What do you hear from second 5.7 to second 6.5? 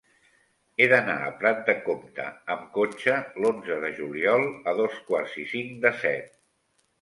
de set.